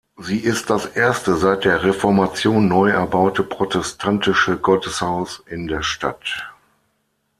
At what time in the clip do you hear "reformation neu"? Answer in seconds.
1.83-2.89